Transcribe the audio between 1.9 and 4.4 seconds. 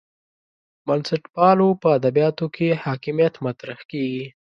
ادبیاتو کې حاکمیت مطرح کېږي.